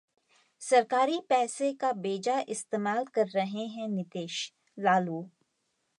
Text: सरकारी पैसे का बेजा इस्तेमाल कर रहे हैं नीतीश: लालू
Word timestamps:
सरकारी 0.61 1.19
पैसे 1.29 1.71
का 1.73 1.91
बेजा 2.05 2.39
इस्तेमाल 2.49 3.03
कर 3.13 3.27
रहे 3.27 3.65
हैं 3.67 3.87
नीतीश: 3.87 4.51
लालू 4.77 5.21